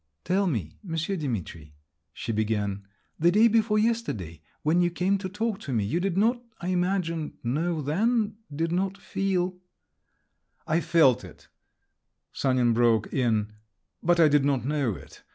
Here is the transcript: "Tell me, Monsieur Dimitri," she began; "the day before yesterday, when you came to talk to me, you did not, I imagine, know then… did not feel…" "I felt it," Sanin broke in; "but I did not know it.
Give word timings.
"Tell 0.23 0.47
me, 0.47 0.79
Monsieur 0.81 1.15
Dimitri," 1.15 1.75
she 2.11 2.31
began; 2.31 2.87
"the 3.19 3.29
day 3.31 3.47
before 3.47 3.77
yesterday, 3.77 4.41
when 4.63 4.81
you 4.81 4.89
came 4.89 5.19
to 5.19 5.29
talk 5.29 5.59
to 5.59 5.73
me, 5.73 5.83
you 5.83 5.99
did 5.99 6.17
not, 6.17 6.43
I 6.59 6.69
imagine, 6.69 7.37
know 7.43 7.83
then… 7.83 8.37
did 8.51 8.71
not 8.71 8.97
feel…" 8.97 9.59
"I 10.75 10.79
felt 10.81 11.23
it," 11.23 11.49
Sanin 12.33 12.73
broke 12.73 13.13
in; 13.13 13.53
"but 14.01 14.19
I 14.19 14.27
did 14.27 14.43
not 14.43 14.65
know 14.65 14.95
it. 14.95 15.21